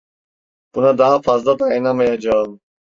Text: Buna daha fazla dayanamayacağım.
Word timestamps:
Buna 0.75 0.97
daha 0.97 1.21
fazla 1.21 1.59
dayanamayacağım. 1.59 2.59